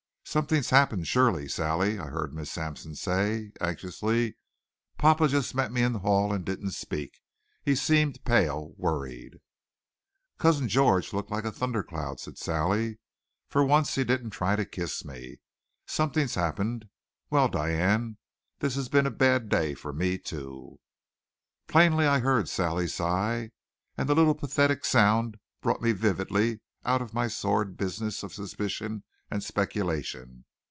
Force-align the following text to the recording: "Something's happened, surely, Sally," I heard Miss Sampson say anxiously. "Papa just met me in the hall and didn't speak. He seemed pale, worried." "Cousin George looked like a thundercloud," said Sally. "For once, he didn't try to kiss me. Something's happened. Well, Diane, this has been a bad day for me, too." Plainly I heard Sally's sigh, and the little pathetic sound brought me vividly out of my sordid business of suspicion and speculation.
"Something's 0.23 0.69
happened, 0.69 1.09
surely, 1.09 1.49
Sally," 1.49 1.99
I 1.99 2.05
heard 2.07 2.33
Miss 2.33 2.49
Sampson 2.49 2.95
say 2.95 3.51
anxiously. 3.59 4.37
"Papa 4.97 5.27
just 5.27 5.53
met 5.53 5.73
me 5.73 5.81
in 5.83 5.91
the 5.91 5.99
hall 5.99 6.31
and 6.31 6.45
didn't 6.45 6.71
speak. 6.71 7.19
He 7.65 7.75
seemed 7.75 8.23
pale, 8.23 8.73
worried." 8.77 9.41
"Cousin 10.37 10.69
George 10.69 11.11
looked 11.11 11.31
like 11.31 11.43
a 11.43 11.51
thundercloud," 11.51 12.17
said 12.21 12.37
Sally. 12.37 12.97
"For 13.49 13.61
once, 13.65 13.95
he 13.95 14.05
didn't 14.05 14.29
try 14.29 14.55
to 14.55 14.63
kiss 14.63 15.03
me. 15.03 15.41
Something's 15.85 16.35
happened. 16.35 16.85
Well, 17.29 17.49
Diane, 17.49 18.17
this 18.59 18.75
has 18.75 18.87
been 18.87 19.05
a 19.07 19.11
bad 19.11 19.49
day 19.49 19.73
for 19.73 19.91
me, 19.91 20.17
too." 20.17 20.79
Plainly 21.67 22.05
I 22.05 22.19
heard 22.19 22.47
Sally's 22.47 22.93
sigh, 22.95 23.51
and 23.97 24.07
the 24.07 24.15
little 24.15 24.35
pathetic 24.35 24.85
sound 24.85 25.35
brought 25.59 25.81
me 25.81 25.91
vividly 25.91 26.61
out 26.85 27.01
of 27.01 27.13
my 27.13 27.27
sordid 27.27 27.75
business 27.75 28.23
of 28.23 28.33
suspicion 28.33 29.03
and 29.33 29.41
speculation. 29.41 30.43